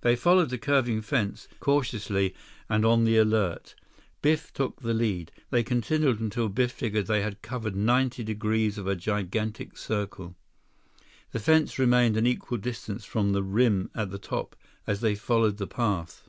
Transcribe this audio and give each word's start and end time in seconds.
They 0.00 0.16
followed 0.16 0.48
the 0.48 0.56
curving 0.56 1.02
fence 1.02 1.48
cautiously 1.60 2.34
and 2.70 2.82
on 2.82 3.04
the 3.04 3.18
alert. 3.18 3.74
Biff 4.22 4.50
took 4.54 4.80
the 4.80 4.94
lead. 4.94 5.30
They 5.50 5.62
continued 5.62 6.18
until 6.18 6.48
Biff 6.48 6.72
figured 6.72 7.08
they 7.08 7.20
had 7.20 7.42
covered 7.42 7.76
ninety 7.76 8.24
degrees 8.24 8.78
of 8.78 8.86
a 8.86 8.96
gigantic 8.96 9.76
circle. 9.76 10.34
The 11.32 11.40
fence 11.40 11.78
remained 11.78 12.16
an 12.16 12.26
equal 12.26 12.56
distance 12.56 13.04
from 13.04 13.32
the 13.32 13.42
rim 13.42 13.90
at 13.94 14.10
the 14.10 14.18
top 14.18 14.56
as 14.86 15.02
they 15.02 15.14
followed 15.14 15.58
the 15.58 15.66
path. 15.66 16.26